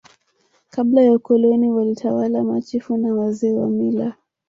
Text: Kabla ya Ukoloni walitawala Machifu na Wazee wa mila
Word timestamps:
Kabla 0.69 1.01
ya 1.01 1.13
Ukoloni 1.15 1.71
walitawala 1.71 2.43
Machifu 2.43 2.97
na 2.97 3.13
Wazee 3.13 3.53
wa 3.57 3.69
mila 3.69 4.13